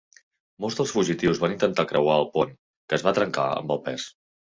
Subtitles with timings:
[0.63, 2.59] Molts dels fugitius van intentar creuar el pont,
[2.89, 4.13] que es va trencar amb el pes.